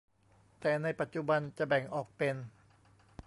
[0.59, 2.35] แต่ในปัจจุบันจะแบ่งออกเป็น